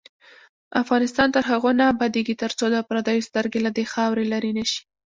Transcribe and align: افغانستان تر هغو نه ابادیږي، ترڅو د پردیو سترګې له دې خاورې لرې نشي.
افغانستان 0.83 1.27
تر 1.35 1.43
هغو 1.51 1.69
نه 1.79 1.85
ابادیږي، 1.93 2.35
ترڅو 2.43 2.65
د 2.71 2.75
پردیو 2.87 3.25
سترګې 3.29 3.59
له 3.65 3.71
دې 3.77 3.85
خاورې 3.93 4.23
لرې 4.33 4.51
نشي. 4.59 4.79